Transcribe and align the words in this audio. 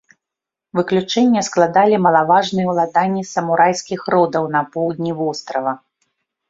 Выключэнне 0.79 1.43
складалі 1.49 1.95
малаважныя 2.07 2.67
ўладанні 2.73 3.23
самурайскіх 3.35 3.99
родаў 4.17 4.43
на 4.59 4.67
поўдні 4.77 5.11
вострава. 5.23 5.81